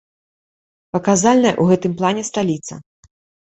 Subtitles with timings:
[0.97, 2.73] Паказальная ў гэтым плане сталіца.